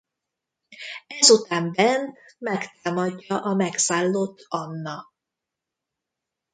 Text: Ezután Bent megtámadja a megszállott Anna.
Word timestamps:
Ezután 1.07 1.71
Bent 1.71 2.17
megtámadja 2.39 3.41
a 3.41 3.53
megszállott 3.53 4.45
Anna. 4.47 5.09